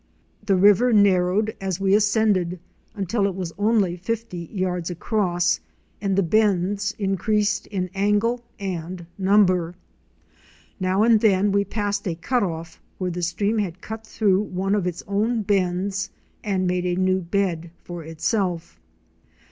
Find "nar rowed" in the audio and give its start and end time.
0.91-1.55